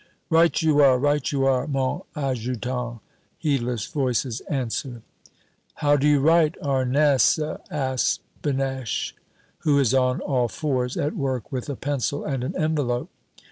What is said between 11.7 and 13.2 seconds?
pencil and an envelope.